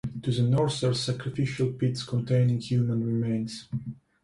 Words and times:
To 0.23 0.31
the 0.31 0.41
north 0.41 0.83
are 0.83 0.95
sacrificial 0.95 1.73
pits 1.73 2.01
containing 2.01 2.59
human 2.59 3.05
remains. 3.05 3.67